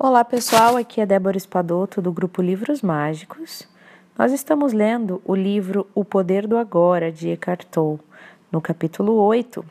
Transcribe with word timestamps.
Olá 0.00 0.24
pessoal, 0.24 0.76
aqui 0.76 1.00
é 1.00 1.06
Débora 1.06 1.36
Espadoto 1.36 2.00
do 2.00 2.12
grupo 2.12 2.40
Livros 2.40 2.82
Mágicos. 2.82 3.68
Nós 4.16 4.30
estamos 4.30 4.72
lendo 4.72 5.20
o 5.24 5.34
livro 5.34 5.88
O 5.92 6.04
Poder 6.04 6.46
do 6.46 6.56
Agora 6.56 7.10
de 7.10 7.30
Eckhart 7.30 7.64
Tolle, 7.64 7.98
no 8.52 8.60
capítulo 8.60 9.14
8, 9.14 9.64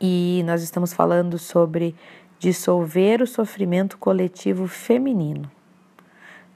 e 0.00 0.44
nós 0.46 0.62
estamos 0.62 0.92
falando 0.92 1.36
sobre 1.36 1.96
dissolver 2.38 3.20
o 3.20 3.26
sofrimento 3.26 3.98
coletivo 3.98 4.68
feminino. 4.68 5.50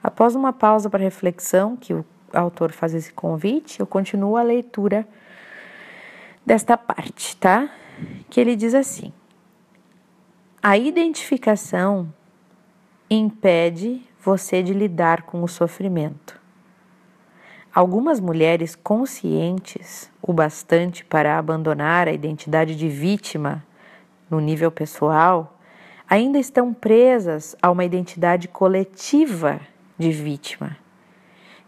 Após 0.00 0.36
uma 0.36 0.52
pausa 0.52 0.88
para 0.88 1.02
reflexão, 1.02 1.76
que 1.76 1.92
o 1.92 2.06
autor 2.32 2.70
faz 2.70 2.94
esse 2.94 3.12
convite, 3.12 3.80
eu 3.80 3.88
continuo 3.88 4.36
a 4.36 4.42
leitura 4.44 5.04
desta 6.46 6.78
parte, 6.78 7.36
tá? 7.38 7.68
Que 8.30 8.40
ele 8.40 8.54
diz 8.54 8.72
assim: 8.72 9.12
A 10.62 10.78
identificação 10.78 12.08
impede 13.14 14.02
você 14.18 14.62
de 14.62 14.72
lidar 14.72 15.22
com 15.22 15.42
o 15.42 15.48
sofrimento. 15.48 16.40
Algumas 17.74 18.20
mulheres 18.20 18.74
conscientes 18.74 20.10
o 20.20 20.32
bastante 20.32 21.04
para 21.04 21.38
abandonar 21.38 22.08
a 22.08 22.12
identidade 22.12 22.74
de 22.76 22.88
vítima 22.88 23.64
no 24.30 24.40
nível 24.40 24.70
pessoal 24.70 25.58
ainda 26.08 26.38
estão 26.38 26.72
presas 26.72 27.56
a 27.60 27.70
uma 27.70 27.84
identidade 27.84 28.48
coletiva 28.48 29.60
de 29.98 30.10
vítima, 30.10 30.76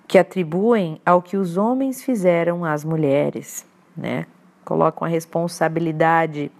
que 0.06 0.19
atribuem 0.19 1.01
ao 1.05 1.23
que 1.23 1.37
os 1.37 1.56
homens 1.56 2.03
fizeram 2.03 2.65
às 2.65 2.84
mulheres, 2.84 3.67
né? 3.97 4.27
Colocam 4.65 5.06
a 5.06 5.11
responsabilidade 5.11 6.51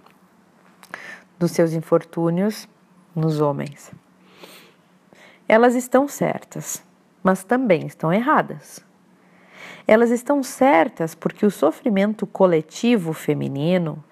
dos 1.39 1.51
seus 1.51 1.73
infortúnios 1.73 2.67
nos 3.15 3.39
homens 3.39 3.91
elas 5.47 5.75
estão 5.75 6.07
certas, 6.07 6.83
mas 7.23 7.43
também 7.43 7.85
estão 7.85 8.11
erradas. 8.11 8.83
Elas 9.87 10.09
estão 10.09 10.41
certas 10.41 11.13
porque 11.13 11.45
o 11.45 11.51
sofrimento 11.51 12.25
coletivo 12.25 13.13
feminino 13.13 14.03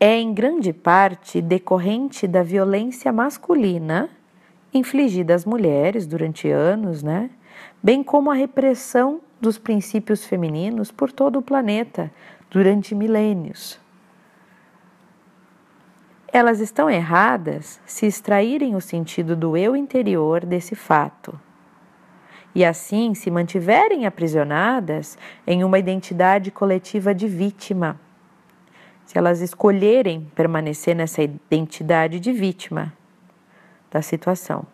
é 0.00 0.16
em 0.16 0.34
grande 0.34 0.72
parte 0.72 1.40
decorrente 1.40 2.26
da 2.26 2.42
violência 2.42 3.12
masculina 3.12 4.10
infligida 4.74 5.34
às 5.34 5.44
mulheres 5.44 6.06
durante 6.06 6.50
anos, 6.50 7.02
né? 7.02 7.30
Bem 7.82 8.02
como 8.02 8.30
a 8.30 8.34
repressão 8.34 9.20
dos 9.40 9.58
princípios 9.58 10.24
femininos 10.24 10.90
por 10.90 11.12
todo 11.12 11.38
o 11.38 11.42
planeta 11.42 12.12
durante 12.50 12.94
milênios. 12.94 13.80
Elas 16.32 16.60
estão 16.60 16.90
erradas 16.90 17.80
se 17.86 18.06
extraírem 18.06 18.74
o 18.74 18.80
sentido 18.80 19.36
do 19.36 19.56
eu 19.56 19.76
interior 19.76 20.44
desse 20.44 20.74
fato 20.74 21.38
e 22.56 22.64
assim 22.64 23.14
se 23.14 23.30
mantiverem 23.30 24.06
aprisionadas 24.06 25.18
em 25.46 25.62
uma 25.62 25.78
identidade 25.78 26.50
coletiva 26.50 27.14
de 27.14 27.28
vítima. 27.28 28.00
Se 29.04 29.18
elas 29.18 29.42
escolherem 29.42 30.32
permanecer 30.34 30.96
nessa 30.96 31.22
identidade 31.22 32.18
de 32.18 32.32
vítima 32.32 32.94
da 33.90 34.00
situação. 34.00 34.66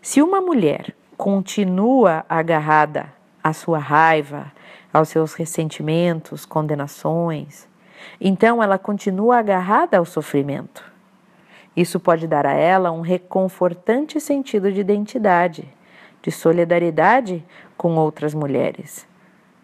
Se 0.00 0.22
uma 0.22 0.40
mulher 0.40 0.96
continua 1.14 2.24
agarrada 2.26 3.12
à 3.44 3.52
sua 3.52 3.78
raiva, 3.78 4.50
aos 4.90 5.10
seus 5.10 5.34
ressentimentos, 5.34 6.46
condenações, 6.46 7.68
então 8.20 8.62
ela 8.62 8.78
continua 8.78 9.38
agarrada 9.38 9.98
ao 9.98 10.04
sofrimento. 10.04 10.90
Isso 11.76 11.98
pode 11.98 12.26
dar 12.26 12.46
a 12.46 12.52
ela 12.52 12.90
um 12.90 13.00
reconfortante 13.00 14.20
sentido 14.20 14.70
de 14.70 14.80
identidade, 14.80 15.66
de 16.20 16.30
solidariedade 16.30 17.44
com 17.76 17.96
outras 17.96 18.34
mulheres, 18.34 19.06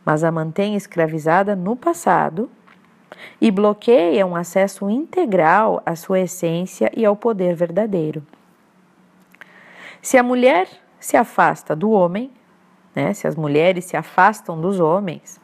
mas 0.04 0.24
a 0.24 0.32
mantém 0.32 0.74
escravizada 0.74 1.54
no 1.54 1.76
passado 1.76 2.50
e 3.40 3.50
bloqueia 3.50 4.26
um 4.26 4.34
acesso 4.34 4.88
integral 4.88 5.82
à 5.84 5.94
sua 5.94 6.20
essência 6.20 6.90
e 6.96 7.04
ao 7.04 7.14
poder 7.14 7.54
verdadeiro. 7.54 8.26
Se 10.00 10.16
a 10.16 10.22
mulher 10.22 10.68
se 10.98 11.16
afasta 11.16 11.76
do 11.76 11.90
homem, 11.90 12.30
né, 12.94 13.12
se 13.12 13.26
as 13.26 13.36
mulheres 13.36 13.84
se 13.84 13.96
afastam 13.96 14.60
dos 14.60 14.80
homens, 14.80 15.40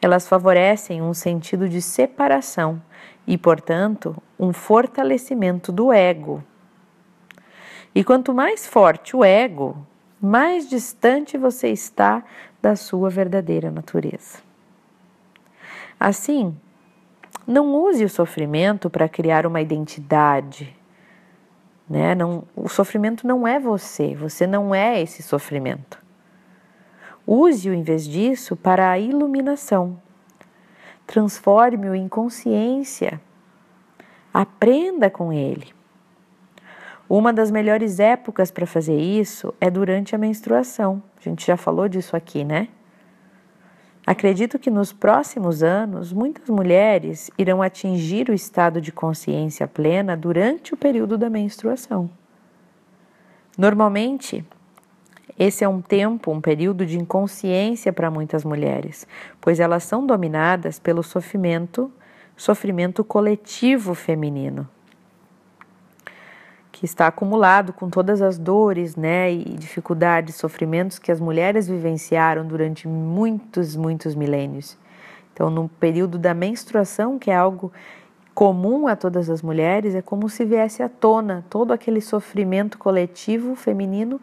elas 0.00 0.28
favorecem 0.28 1.00
um 1.00 1.14
sentido 1.14 1.68
de 1.68 1.80
separação 1.80 2.82
e, 3.26 3.38
portanto, 3.38 4.16
um 4.38 4.52
fortalecimento 4.52 5.72
do 5.72 5.92
ego. 5.92 6.42
E 7.94 8.02
quanto 8.02 8.34
mais 8.34 8.66
forte 8.66 9.16
o 9.16 9.24
ego, 9.24 9.86
mais 10.20 10.68
distante 10.68 11.38
você 11.38 11.68
está 11.68 12.24
da 12.60 12.76
sua 12.76 13.08
verdadeira 13.08 13.70
natureza. 13.70 14.38
Assim, 15.98 16.56
não 17.46 17.74
use 17.74 18.04
o 18.04 18.08
sofrimento 18.08 18.90
para 18.90 19.08
criar 19.08 19.46
uma 19.46 19.60
identidade. 19.60 20.74
Né? 21.88 22.14
Não, 22.14 22.44
o 22.56 22.68
sofrimento 22.68 23.26
não 23.26 23.46
é 23.46 23.60
você, 23.60 24.14
você 24.14 24.46
não 24.46 24.74
é 24.74 25.00
esse 25.00 25.22
sofrimento. 25.22 26.03
Use-o, 27.26 27.72
em 27.72 27.82
vez 27.82 28.06
disso, 28.06 28.54
para 28.54 28.90
a 28.90 28.98
iluminação. 28.98 30.00
Transforme-o 31.06 31.94
em 31.94 32.08
consciência. 32.08 33.20
Aprenda 34.32 35.08
com 35.10 35.32
ele. 35.32 35.72
Uma 37.08 37.32
das 37.32 37.50
melhores 37.50 38.00
épocas 38.00 38.50
para 38.50 38.66
fazer 38.66 38.98
isso 38.98 39.54
é 39.60 39.70
durante 39.70 40.14
a 40.14 40.18
menstruação. 40.18 41.02
A 41.18 41.22
gente 41.22 41.46
já 41.46 41.56
falou 41.56 41.88
disso 41.88 42.16
aqui, 42.16 42.44
né? 42.44 42.68
Acredito 44.06 44.58
que 44.58 44.70
nos 44.70 44.92
próximos 44.92 45.62
anos 45.62 46.12
muitas 46.12 46.48
mulheres 46.50 47.30
irão 47.38 47.62
atingir 47.62 48.28
o 48.28 48.34
estado 48.34 48.80
de 48.80 48.92
consciência 48.92 49.66
plena 49.66 50.14
durante 50.14 50.74
o 50.74 50.76
período 50.76 51.16
da 51.16 51.30
menstruação. 51.30 52.10
Normalmente, 53.56 54.44
esse 55.38 55.64
é 55.64 55.68
um 55.68 55.80
tempo, 55.80 56.30
um 56.30 56.40
período 56.40 56.86
de 56.86 56.98
inconsciência 56.98 57.92
para 57.92 58.10
muitas 58.10 58.44
mulheres, 58.44 59.06
pois 59.40 59.58
elas 59.58 59.82
são 59.82 60.06
dominadas 60.06 60.78
pelo 60.78 61.02
sofrimento, 61.02 61.90
sofrimento 62.36 63.02
coletivo 63.02 63.94
feminino, 63.94 64.68
que 66.70 66.84
está 66.84 67.08
acumulado 67.08 67.72
com 67.72 67.90
todas 67.90 68.22
as 68.22 68.38
dores, 68.38 68.94
né, 68.94 69.32
e 69.32 69.44
dificuldades, 69.56 70.36
sofrimentos 70.36 70.98
que 70.98 71.10
as 71.10 71.18
mulheres 71.18 71.66
vivenciaram 71.66 72.46
durante 72.46 72.86
muitos, 72.86 73.74
muitos 73.74 74.14
milênios. 74.14 74.78
Então, 75.32 75.50
no 75.50 75.68
período 75.68 76.16
da 76.16 76.32
menstruação, 76.32 77.18
que 77.18 77.28
é 77.28 77.34
algo 77.34 77.72
comum 78.32 78.86
a 78.86 78.94
todas 78.94 79.28
as 79.28 79.42
mulheres, 79.42 79.96
é 79.96 80.02
como 80.02 80.28
se 80.28 80.44
viesse 80.44 80.80
à 80.80 80.88
tona 80.88 81.44
todo 81.50 81.72
aquele 81.72 82.00
sofrimento 82.00 82.78
coletivo 82.78 83.56
feminino 83.56 84.20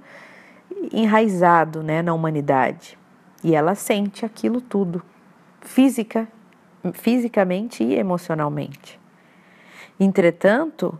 enraizado 0.91 1.83
né, 1.83 2.01
na 2.01 2.13
humanidade. 2.13 2.97
E 3.43 3.55
ela 3.55 3.75
sente 3.75 4.25
aquilo 4.25 4.61
tudo, 4.61 5.01
física, 5.61 6.27
fisicamente 6.93 7.83
e 7.83 7.95
emocionalmente. 7.95 8.99
Entretanto, 9.99 10.97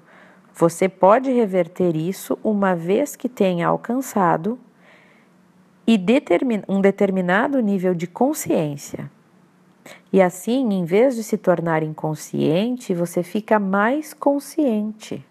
você 0.54 0.88
pode 0.90 1.32
reverter 1.32 1.96
isso 1.96 2.38
uma 2.44 2.76
vez 2.76 3.16
que 3.16 3.30
tenha 3.30 3.68
alcançado 3.68 4.60
e 5.88 5.98
determin, 5.98 6.62
um 6.68 6.80
determinado 6.80 7.60
nível 7.60 7.94
de 7.94 8.08
consciência. 8.08 9.10
E 10.14 10.22
assim, 10.22 10.74
em 10.74 10.86
vez 10.86 11.16
de 11.16 11.24
se 11.24 11.38
tornar 11.38 11.84
inconsciente, 11.84 12.94
você 12.94 13.24
fica 13.24 13.60
mais 13.60 14.14
consciente. 14.14 15.26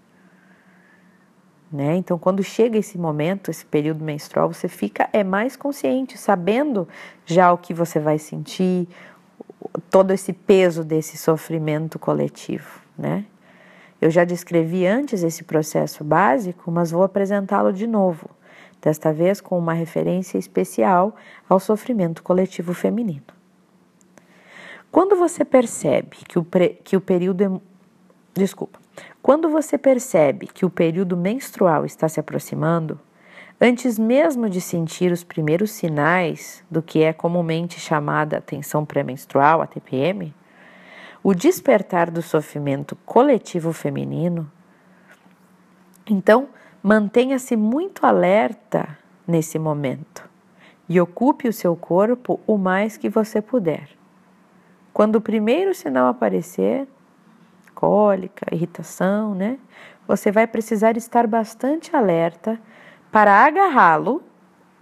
Né? 1.72 1.96
Então, 1.96 2.18
quando 2.18 2.42
chega 2.42 2.78
esse 2.78 2.98
momento, 2.98 3.50
esse 3.50 3.64
período 3.64 4.04
menstrual, 4.04 4.52
você 4.52 4.66
fica 4.66 5.08
é 5.12 5.22
mais 5.22 5.54
consciente, 5.54 6.18
sabendo 6.18 6.88
já 7.24 7.52
o 7.52 7.58
que 7.58 7.72
você 7.72 8.00
vai 8.00 8.18
sentir, 8.18 8.88
todo 9.88 10.10
esse 10.10 10.32
peso 10.32 10.82
desse 10.82 11.16
sofrimento 11.16 11.98
coletivo, 11.98 12.80
né? 12.98 13.24
Eu 14.00 14.10
já 14.10 14.24
descrevi 14.24 14.86
antes 14.86 15.22
esse 15.22 15.44
processo 15.44 16.02
básico, 16.02 16.70
mas 16.70 16.90
vou 16.90 17.02
apresentá-lo 17.02 17.70
de 17.70 17.86
novo, 17.86 18.30
desta 18.80 19.12
vez 19.12 19.42
com 19.42 19.58
uma 19.58 19.74
referência 19.74 20.38
especial 20.38 21.14
ao 21.48 21.60
sofrimento 21.60 22.22
coletivo 22.22 22.72
feminino. 22.72 23.22
Quando 24.90 25.14
você 25.16 25.44
percebe 25.44 26.16
que 26.26 26.38
o, 26.38 26.42
pre, 26.42 26.80
que 26.82 26.96
o 26.96 27.00
período 27.00 27.60
desculpa, 28.34 28.79
quando 29.22 29.48
você 29.48 29.76
percebe 29.76 30.46
que 30.46 30.64
o 30.64 30.70
período 30.70 31.16
menstrual 31.16 31.84
está 31.84 32.08
se 32.08 32.18
aproximando, 32.18 32.98
antes 33.60 33.98
mesmo 33.98 34.48
de 34.48 34.60
sentir 34.60 35.12
os 35.12 35.22
primeiros 35.22 35.70
sinais 35.70 36.64
do 36.70 36.82
que 36.82 37.02
é 37.02 37.12
comumente 37.12 37.78
chamada 37.78 38.38
atenção 38.38 38.84
pré-menstrual, 38.84 39.60
a 39.60 39.66
TPM, 39.66 40.34
o 41.22 41.34
despertar 41.34 42.10
do 42.10 42.22
sofrimento 42.22 42.96
coletivo 43.04 43.72
feminino, 43.72 44.50
então 46.06 46.48
Mantenha-se 46.82 47.56
muito 47.56 48.06
alerta 48.06 48.96
nesse 49.28 49.58
momento 49.58 50.26
e 50.88 50.98
ocupe 50.98 51.46
o 51.46 51.52
seu 51.52 51.76
corpo 51.76 52.40
o 52.46 52.56
mais 52.56 52.96
que 52.96 53.10
você 53.10 53.42
puder. 53.42 53.90
Quando 54.90 55.16
o 55.16 55.20
primeiro 55.20 55.74
sinal 55.74 56.06
aparecer, 56.06 56.88
cólica, 57.80 58.44
irritação, 58.54 59.34
né? 59.34 59.58
Você 60.06 60.30
vai 60.30 60.46
precisar 60.46 60.98
estar 60.98 61.26
bastante 61.26 61.96
alerta 61.96 62.60
para 63.10 63.32
agarrá-lo 63.32 64.22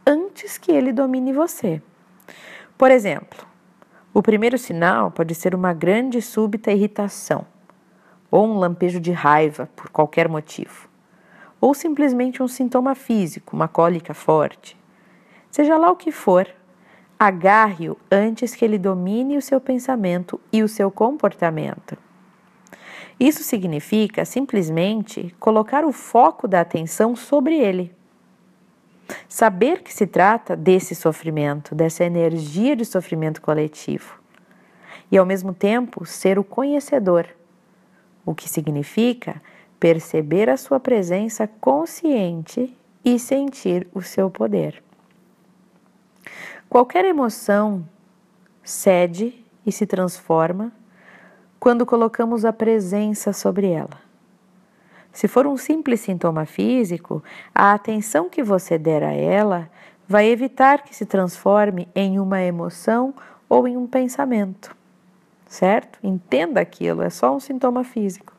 antes 0.05 0.59
que 0.59 0.73
ele 0.73 0.93
domine 0.93 1.33
você. 1.33 1.81
Por 2.77 2.91
exemplo, 2.91 3.47
o 4.13 4.21
primeiro 4.21 4.59
sinal 4.59 5.13
pode 5.13 5.33
ser 5.37 5.55
uma 5.55 5.73
grande 5.73 6.21
súbita 6.21 6.73
irritação, 6.73 7.47
ou 8.33 8.49
um 8.49 8.59
lampejo 8.59 8.99
de 8.99 9.13
raiva 9.13 9.71
por 9.77 9.91
qualquer 9.91 10.29
motivo, 10.29 10.89
ou 11.61 11.75
simplesmente 11.75 12.43
um 12.43 12.49
sintoma 12.49 12.97
físico, 12.97 13.55
uma 13.55 13.69
cólica 13.69 14.13
forte. 14.13 14.77
Seja 15.53 15.77
lá 15.77 15.89
o 15.89 15.97
que 15.97 16.11
for, 16.11 16.49
agarre-o 17.17 17.97
antes 18.11 18.57
que 18.57 18.65
ele 18.65 18.79
domine 18.79 19.37
o 19.37 19.43
seu 19.43 19.61
pensamento 19.61 20.41
e 20.53 20.65
o 20.65 20.69
seu 20.69 20.91
comportamento. 20.91 21.97
Isso 23.19 23.43
significa 23.43 24.25
simplesmente 24.25 25.35
colocar 25.41 25.85
o 25.85 25.93
foco 25.93 26.47
da 26.47 26.61
atenção 26.61 27.17
sobre 27.17 27.59
ele. 27.59 27.93
Saber 29.29 29.83
que 29.83 29.93
se 29.93 30.07
trata 30.07 30.55
desse 30.55 30.95
sofrimento, 30.95 31.75
dessa 31.75 32.05
energia 32.05 32.77
de 32.77 32.85
sofrimento 32.85 33.41
coletivo. 33.41 34.21
E 35.11 35.19
ao 35.19 35.27
mesmo 35.27 35.53
tempo 35.53 36.05
ser 36.05 36.39
o 36.39 36.45
conhecedor, 36.45 37.27
o 38.25 38.35
que 38.35 38.49
significa 38.49 39.41
perceber 39.81 40.51
a 40.51 40.57
sua 40.57 40.79
presença 40.79 41.49
consciente 41.61 42.77
e 43.05 43.19
sentir 43.19 43.89
o 43.95 44.03
seu 44.03 44.31
poder. 44.31 44.83
Qualquer 46.69 47.07
emoção 47.07 47.89
cede 48.63 49.43
e 49.65 49.73
se 49.73 49.87
transforma 49.87 50.73
quando 51.59 51.85
colocamos 51.85 52.45
a 52.45 52.53
presença 52.53 53.33
sobre 53.33 53.71
ela. 53.71 54.09
Se 55.13 55.27
for 55.27 55.47
um 55.47 55.57
simples 55.57 56.01
sintoma 56.01 56.47
físico, 56.47 57.23
a 57.55 57.73
atenção 57.73 58.29
que 58.29 58.43
você 58.43 58.79
der 58.79 59.03
a 59.03 59.13
ela 59.13 59.69
vai 60.07 60.27
evitar 60.27 60.83
que 60.83 60.95
se 60.95 61.05
transforme 61.05 61.89
em 61.95 62.19
uma 62.21 62.41
emoção 62.41 63.13
ou 63.49 63.67
em 63.67 63.77
um 63.77 63.87
pensamento, 63.87 64.77
certo? 65.47 65.99
Entenda 66.03 66.61
aquilo, 66.61 67.03
é 67.03 67.11
só 67.11 67.35
um 67.35 67.41
sintoma 67.41 67.83
físico. 67.83 68.33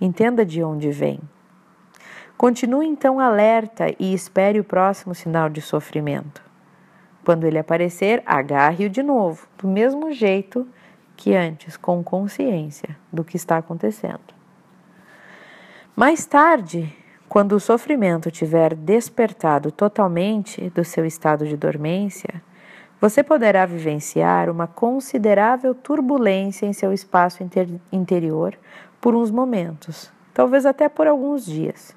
Entenda 0.00 0.44
de 0.44 0.62
onde 0.62 0.90
vem. 0.90 1.20
Continue 2.36 2.86
então 2.86 3.20
alerta 3.20 3.94
e 3.98 4.12
espere 4.12 4.58
o 4.58 4.64
próximo 4.64 5.14
sinal 5.14 5.48
de 5.48 5.60
sofrimento. 5.62 6.42
Quando 7.24 7.44
ele 7.44 7.58
aparecer, 7.58 8.22
agarre-o 8.26 8.90
de 8.90 9.02
novo, 9.02 9.46
do 9.56 9.68
mesmo 9.68 10.12
jeito 10.12 10.66
que 11.16 11.34
antes, 11.34 11.76
com 11.76 12.02
consciência 12.02 12.96
do 13.12 13.24
que 13.24 13.36
está 13.36 13.56
acontecendo. 13.56 14.34
Mais 15.96 16.26
tarde, 16.26 16.92
quando 17.28 17.52
o 17.52 17.60
sofrimento 17.60 18.30
tiver 18.30 18.74
despertado 18.74 19.70
totalmente 19.70 20.70
do 20.70 20.84
seu 20.84 21.04
estado 21.04 21.46
de 21.46 21.56
dormência, 21.56 22.42
você 23.00 23.22
poderá 23.22 23.66
vivenciar 23.66 24.48
uma 24.48 24.66
considerável 24.66 25.74
turbulência 25.74 26.66
em 26.66 26.72
seu 26.72 26.92
espaço 26.92 27.42
inter 27.42 27.68
interior 27.92 28.58
por 29.00 29.14
uns 29.14 29.30
momentos, 29.30 30.10
talvez 30.32 30.64
até 30.64 30.88
por 30.88 31.06
alguns 31.06 31.44
dias. 31.44 31.94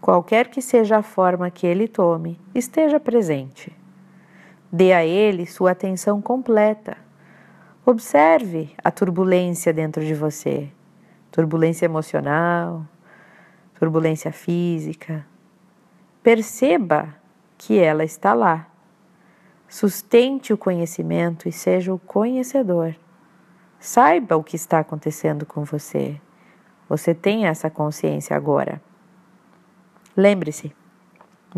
Qualquer 0.00 0.48
que 0.48 0.62
seja 0.62 0.98
a 0.98 1.02
forma 1.02 1.50
que 1.50 1.66
ele 1.66 1.88
tome, 1.88 2.40
esteja 2.54 2.98
presente. 2.98 3.76
Dê 4.76 4.92
a 4.92 5.02
ele 5.06 5.46
sua 5.46 5.70
atenção 5.70 6.20
completa. 6.20 6.98
Observe 7.82 8.74
a 8.84 8.90
turbulência 8.90 9.72
dentro 9.72 10.04
de 10.04 10.12
você 10.12 10.70
turbulência 11.30 11.86
emocional, 11.86 12.86
turbulência 13.78 14.30
física. 14.30 15.26
Perceba 16.22 17.14
que 17.56 17.78
ela 17.78 18.04
está 18.04 18.34
lá. 18.34 18.68
Sustente 19.66 20.52
o 20.52 20.58
conhecimento 20.58 21.48
e 21.48 21.52
seja 21.52 21.94
o 21.94 21.98
conhecedor. 21.98 22.94
Saiba 23.80 24.36
o 24.36 24.44
que 24.44 24.56
está 24.56 24.80
acontecendo 24.80 25.46
com 25.46 25.64
você. 25.64 26.20
Você 26.86 27.14
tem 27.14 27.46
essa 27.46 27.70
consciência 27.70 28.36
agora. 28.36 28.82
Lembre-se, 30.14 30.74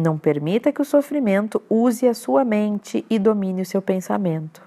não 0.00 0.17
permita 0.17 0.73
que 0.73 0.81
o 0.81 0.85
sofrimento 0.85 1.61
use 1.69 2.06
a 2.06 2.15
sua 2.15 2.45
mente 2.45 3.05
e 3.11 3.19
domine 3.19 3.62
o 3.62 3.67
seu 3.67 3.83
pensamento. 3.83 4.62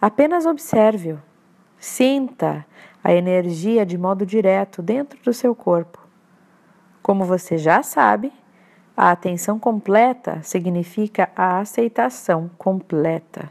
Apenas 0.00 0.46
observe-o, 0.46 1.20
sinta 1.78 2.64
a 3.02 3.12
energia 3.12 3.84
de 3.84 3.98
modo 3.98 4.24
direto 4.24 4.80
dentro 4.80 5.20
do 5.22 5.34
seu 5.34 5.54
corpo. 5.54 5.98
Como 7.02 7.24
você 7.24 7.58
já 7.58 7.82
sabe, 7.82 8.32
a 8.96 9.10
atenção 9.10 9.58
completa 9.58 10.40
significa 10.42 11.30
a 11.34 11.58
aceitação 11.58 12.50
completa. 12.56 13.50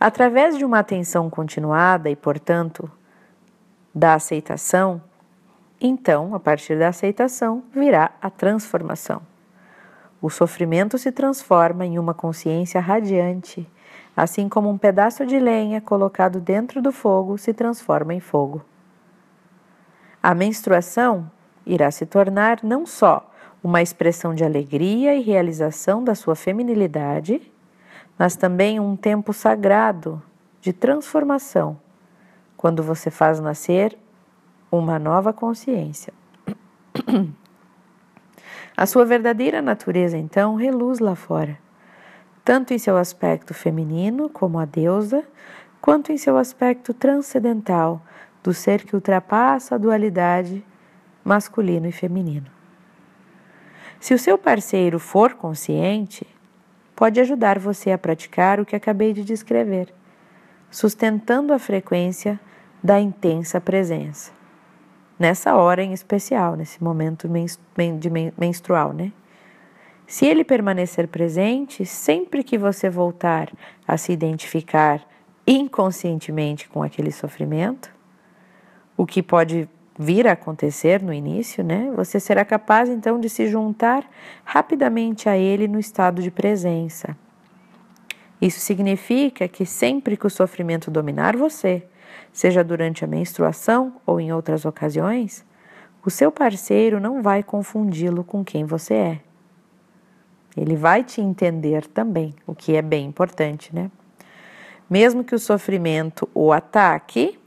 Através 0.00 0.58
de 0.58 0.64
uma 0.64 0.80
atenção 0.80 1.30
continuada 1.30 2.10
e, 2.10 2.16
portanto, 2.16 2.90
da 3.94 4.14
aceitação, 4.14 5.00
então, 5.88 6.34
a 6.34 6.40
partir 6.40 6.78
da 6.78 6.88
aceitação, 6.88 7.62
virá 7.72 8.12
a 8.20 8.30
transformação. 8.30 9.20
O 10.20 10.30
sofrimento 10.30 10.96
se 10.96 11.10
transforma 11.10 11.84
em 11.84 11.98
uma 11.98 12.14
consciência 12.14 12.80
radiante 12.80 13.68
assim 14.16 14.48
como 14.48 14.68
um 14.68 14.78
pedaço 14.78 15.24
de 15.26 15.38
lenha 15.38 15.80
colocado 15.80 16.40
dentro 16.40 16.82
do 16.82 16.92
fogo 16.92 17.38
se 17.38 17.52
transforma 17.52 18.14
em 18.14 18.20
fogo. 18.20 18.62
A 20.22 20.34
menstruação 20.34 21.30
irá 21.66 21.90
se 21.90 22.06
tornar 22.06 22.60
não 22.62 22.86
só 22.86 23.28
uma 23.62 23.80
expressão 23.80 24.34
de 24.34 24.44
alegria 24.44 25.14
e 25.14 25.22
realização 25.22 26.02
da 26.04 26.14
sua 26.14 26.34
feminilidade, 26.34 27.40
mas 28.18 28.36
também 28.36 28.78
um 28.78 28.96
tempo 28.96 29.32
sagrado 29.32 30.22
de 30.60 30.72
transformação, 30.72 31.78
quando 32.56 32.82
você 32.82 33.10
faz 33.10 33.40
nascer 33.40 33.96
uma 34.78 34.98
nova 34.98 35.32
consciência. 35.32 36.12
A 38.74 38.86
sua 38.86 39.04
verdadeira 39.04 39.60
natureza, 39.60 40.16
então, 40.16 40.54
reluz 40.54 40.98
lá 40.98 41.14
fora 41.14 41.58
tanto 42.44 42.74
em 42.74 42.78
seu 42.78 42.96
aspecto 42.96 43.54
feminino, 43.54 44.28
como 44.28 44.58
a 44.58 44.64
deusa, 44.64 45.24
quanto 45.80 46.12
em 46.12 46.16
seu 46.16 46.36
aspecto 46.36 46.92
transcendental, 46.92 48.02
do 48.42 48.52
ser 48.52 48.84
que 48.84 48.94
ultrapassa 48.94 49.74
a 49.74 49.78
dualidade 49.78 50.64
masculino 51.24 51.86
e 51.86 51.92
feminino. 51.92 52.46
Se 54.00 54.12
o 54.12 54.18
seu 54.18 54.36
parceiro 54.36 54.98
for 54.98 55.34
consciente, 55.34 56.26
pode 56.96 57.20
ajudar 57.20 57.58
você 57.60 57.92
a 57.92 57.98
praticar 57.98 58.58
o 58.58 58.66
que 58.66 58.74
acabei 58.74 59.12
de 59.12 59.22
descrever, 59.22 59.94
sustentando 60.68 61.52
a 61.52 61.58
frequência 61.58 62.40
da 62.82 63.00
intensa 63.00 63.60
presença. 63.60 64.32
Nessa 65.22 65.54
hora 65.54 65.84
em 65.84 65.92
especial, 65.92 66.56
nesse 66.56 66.82
momento 66.82 67.30
menstrual, 68.36 68.92
né? 68.92 69.12
Se 70.04 70.26
ele 70.26 70.42
permanecer 70.42 71.06
presente, 71.06 71.86
sempre 71.86 72.42
que 72.42 72.58
você 72.58 72.90
voltar 72.90 73.48
a 73.86 73.96
se 73.96 74.10
identificar 74.10 75.00
inconscientemente 75.46 76.68
com 76.68 76.82
aquele 76.82 77.12
sofrimento, 77.12 77.94
o 78.96 79.06
que 79.06 79.22
pode 79.22 79.68
vir 79.96 80.26
a 80.26 80.32
acontecer 80.32 81.00
no 81.00 81.12
início, 81.12 81.62
né? 81.62 81.92
Você 81.94 82.18
será 82.18 82.44
capaz 82.44 82.88
então 82.88 83.20
de 83.20 83.28
se 83.28 83.46
juntar 83.46 84.04
rapidamente 84.44 85.28
a 85.28 85.36
ele 85.38 85.68
no 85.68 85.78
estado 85.78 86.20
de 86.20 86.32
presença. 86.32 87.16
Isso 88.40 88.58
significa 88.58 89.46
que 89.46 89.64
sempre 89.64 90.16
que 90.16 90.26
o 90.26 90.30
sofrimento 90.30 90.90
dominar 90.90 91.36
você, 91.36 91.86
seja 92.32 92.64
durante 92.64 93.04
a 93.04 93.08
menstruação 93.08 93.94
ou 94.06 94.20
em 94.20 94.32
outras 94.32 94.64
ocasiões, 94.64 95.44
o 96.04 96.10
seu 96.10 96.32
parceiro 96.32 96.98
não 96.98 97.22
vai 97.22 97.42
confundi-lo 97.42 98.24
com 98.24 98.44
quem 98.44 98.64
você 98.64 98.94
é. 98.94 99.20
Ele 100.56 100.76
vai 100.76 101.02
te 101.04 101.20
entender 101.20 101.86
também, 101.86 102.34
o 102.46 102.54
que 102.54 102.76
é 102.76 102.82
bem 102.82 103.06
importante, 103.06 103.74
né? 103.74 103.90
Mesmo 104.90 105.24
que 105.24 105.34
o 105.34 105.38
sofrimento 105.38 106.28
o 106.34 106.52
ataque, 106.52 107.38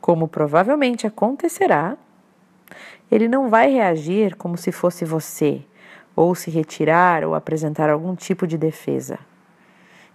como 0.00 0.26
provavelmente 0.26 1.06
acontecerá, 1.06 1.96
ele 3.10 3.28
não 3.28 3.50
vai 3.50 3.70
reagir 3.70 4.36
como 4.36 4.56
se 4.56 4.72
fosse 4.72 5.04
você, 5.04 5.62
ou 6.14 6.34
se 6.34 6.50
retirar 6.50 7.24
ou 7.24 7.34
apresentar 7.34 7.90
algum 7.90 8.14
tipo 8.14 8.46
de 8.46 8.56
defesa. 8.56 9.18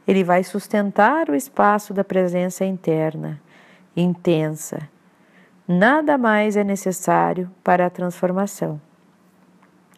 Ele 0.07 0.24
vai 0.24 0.43
sustentar 0.43 1.29
o 1.29 1.35
espaço 1.35 1.93
da 1.93 2.03
presença 2.03 2.63
interna, 2.63 3.41
intensa, 3.95 4.89
nada 5.67 6.17
mais 6.17 6.55
é 6.55 6.63
necessário 6.63 7.50
para 7.63 7.85
a 7.85 7.89
transformação. 7.89 8.79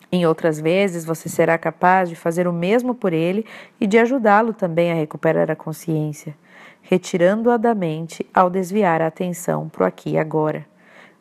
Em 0.09 0.25
outras 0.25 0.59
vezes, 0.59 1.03
você 1.03 1.27
será 1.27 1.57
capaz 1.57 2.07
de 2.07 2.15
fazer 2.15 2.47
o 2.47 2.53
mesmo 2.53 2.95
por 2.95 3.11
ele 3.11 3.45
e 3.79 3.85
de 3.85 3.97
ajudá-lo 3.97 4.53
também 4.53 4.91
a 4.91 4.95
recuperar 4.95 5.51
a 5.51 5.55
consciência, 5.55 6.33
retirando-a 6.81 7.57
da 7.57 7.75
mente 7.75 8.25
ao 8.33 8.49
desviar 8.49 9.01
a 9.01 9.07
atenção 9.07 9.67
para 9.67 9.83
o 9.83 9.85
aqui 9.85 10.11
e 10.11 10.17
agora, 10.17 10.65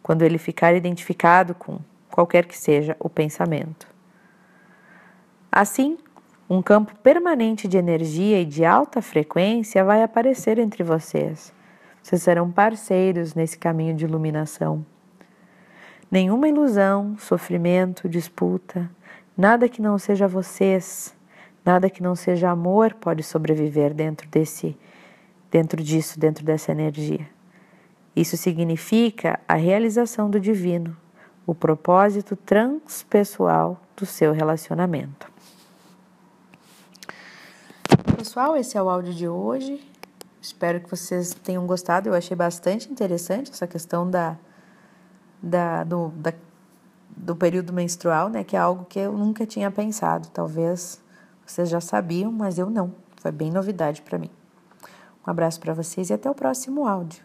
quando 0.02 0.22
ele 0.22 0.38
ficar 0.38 0.72
identificado 0.74 1.52
com 1.52 1.80
qualquer 2.08 2.46
que 2.46 2.56
seja 2.56 2.96
o 3.00 3.10
pensamento. 3.10 3.88
Assim, 5.50 5.98
um 6.48 6.62
campo 6.62 6.94
permanente 7.02 7.66
de 7.66 7.76
energia 7.76 8.40
e 8.40 8.44
de 8.44 8.64
alta 8.64 9.02
frequência 9.02 9.84
vai 9.84 10.02
aparecer 10.02 10.58
entre 10.58 10.84
vocês. 10.84 11.52
Vocês 12.02 12.22
serão 12.22 12.50
parceiros 12.50 13.34
nesse 13.34 13.58
caminho 13.58 13.94
de 13.94 14.04
iluminação. 14.04 14.86
Nenhuma 16.08 16.48
ilusão, 16.48 17.16
sofrimento, 17.18 18.08
disputa, 18.08 18.88
nada 19.36 19.68
que 19.68 19.82
não 19.82 19.98
seja 19.98 20.28
vocês, 20.28 21.12
nada 21.64 21.90
que 21.90 22.00
não 22.00 22.14
seja 22.14 22.48
amor 22.48 22.94
pode 22.94 23.24
sobreviver 23.24 23.92
dentro 23.92 24.28
desse 24.28 24.76
dentro 25.50 25.82
disso, 25.82 26.18
dentro 26.18 26.44
dessa 26.44 26.70
energia. 26.70 27.26
Isso 28.14 28.36
significa 28.36 29.40
a 29.48 29.54
realização 29.54 30.28
do 30.28 30.38
divino, 30.38 30.96
o 31.46 31.54
propósito 31.54 32.36
transpessoal 32.36 33.80
do 33.96 34.04
seu 34.04 34.32
relacionamento. 34.32 35.35
Pessoal, 38.36 38.54
esse 38.54 38.76
é 38.76 38.82
o 38.82 38.90
áudio 38.90 39.14
de 39.14 39.26
hoje. 39.26 39.82
Espero 40.42 40.78
que 40.78 40.90
vocês 40.90 41.32
tenham 41.32 41.66
gostado. 41.66 42.10
Eu 42.10 42.12
achei 42.12 42.36
bastante 42.36 42.92
interessante 42.92 43.50
essa 43.50 43.66
questão 43.66 44.10
da 44.10 44.36
da, 45.42 45.82
do, 45.84 46.08
da, 46.08 46.34
do 47.16 47.34
período 47.34 47.72
menstrual, 47.72 48.28
né? 48.28 48.44
Que 48.44 48.54
é 48.54 48.58
algo 48.58 48.84
que 48.84 48.98
eu 48.98 49.14
nunca 49.14 49.46
tinha 49.46 49.70
pensado. 49.70 50.28
Talvez 50.28 51.02
vocês 51.46 51.70
já 51.70 51.80
sabiam, 51.80 52.30
mas 52.30 52.58
eu 52.58 52.68
não. 52.68 52.92
Foi 53.16 53.32
bem 53.32 53.50
novidade 53.50 54.02
para 54.02 54.18
mim. 54.18 54.28
Um 55.26 55.30
abraço 55.30 55.58
para 55.58 55.72
vocês 55.72 56.10
e 56.10 56.12
até 56.12 56.30
o 56.30 56.34
próximo 56.34 56.86
áudio. 56.86 57.24